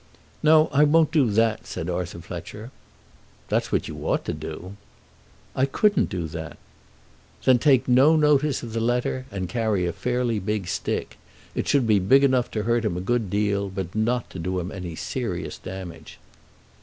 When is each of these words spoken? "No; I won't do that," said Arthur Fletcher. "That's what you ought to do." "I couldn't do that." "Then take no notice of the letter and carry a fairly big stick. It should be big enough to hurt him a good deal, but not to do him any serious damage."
"No; 0.41 0.67
I 0.73 0.83
won't 0.83 1.11
do 1.11 1.29
that," 1.29 1.67
said 1.67 1.87
Arthur 1.87 2.21
Fletcher. 2.21 2.71
"That's 3.49 3.71
what 3.71 3.87
you 3.87 3.97
ought 4.07 4.25
to 4.25 4.33
do." 4.33 4.75
"I 5.55 5.67
couldn't 5.67 6.09
do 6.09 6.25
that." 6.29 6.57
"Then 7.45 7.59
take 7.59 7.87
no 7.87 8.15
notice 8.15 8.63
of 8.63 8.73
the 8.73 8.79
letter 8.79 9.27
and 9.29 9.47
carry 9.47 9.85
a 9.85 9.93
fairly 9.93 10.39
big 10.39 10.67
stick. 10.67 11.19
It 11.53 11.67
should 11.67 11.85
be 11.85 11.99
big 11.99 12.23
enough 12.23 12.49
to 12.49 12.63
hurt 12.63 12.83
him 12.83 12.97
a 12.97 12.99
good 12.99 13.29
deal, 13.29 13.69
but 13.69 13.93
not 13.93 14.27
to 14.31 14.39
do 14.39 14.59
him 14.59 14.71
any 14.71 14.95
serious 14.95 15.59
damage." 15.59 16.17